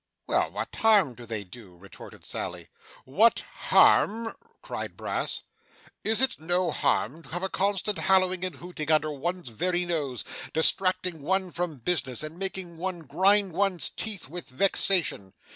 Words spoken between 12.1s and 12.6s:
and